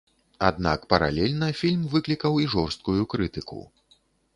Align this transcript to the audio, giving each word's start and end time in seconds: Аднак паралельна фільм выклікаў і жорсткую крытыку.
Аднак 0.47 0.87
паралельна 0.93 1.51
фільм 1.61 1.85
выклікаў 1.95 2.33
і 2.47 2.51
жорсткую 2.59 3.01
крытыку. 3.17 3.61